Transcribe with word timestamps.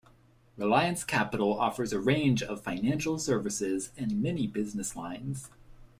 Reliance 0.57 1.03
Capital 1.03 1.59
offers 1.59 1.93
a 1.93 1.99
range 1.99 2.41
of 2.41 2.63
financial 2.63 3.19
services 3.19 3.91
in 3.95 4.19
many 4.19 4.47
business 4.47 4.95
lines. 4.95 5.47